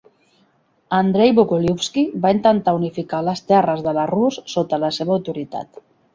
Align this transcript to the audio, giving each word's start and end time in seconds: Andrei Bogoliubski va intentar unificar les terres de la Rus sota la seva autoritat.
Andrei 0.99 1.33
Bogoliubski 1.39 2.05
va 2.23 2.31
intentar 2.37 2.73
unificar 2.79 3.21
les 3.29 3.45
terres 3.53 3.85
de 3.91 3.95
la 4.01 4.09
Rus 4.15 4.41
sota 4.57 4.83
la 4.87 4.93
seva 5.01 5.17
autoritat. 5.21 5.81